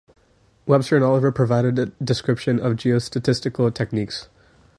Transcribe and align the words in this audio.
Webster 0.65 0.95
and 0.95 1.05
Oliver 1.05 1.31
provided 1.31 1.77
a 1.77 1.85
description 2.03 2.59
of 2.59 2.73
geostatistical 2.73 3.71
techniques. 3.75 4.29